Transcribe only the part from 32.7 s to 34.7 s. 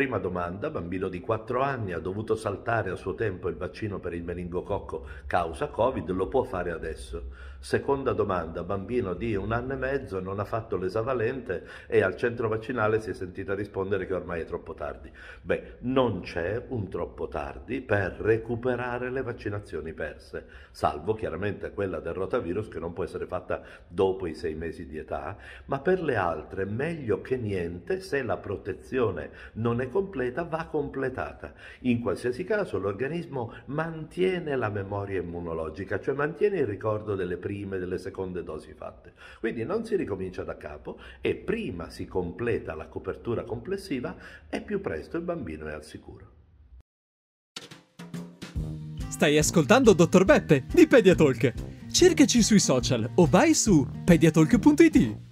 l'organismo mantiene la